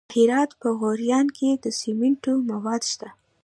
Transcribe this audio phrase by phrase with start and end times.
[0.09, 3.09] د هرات په غوریان کې د سمنټو مواد شته.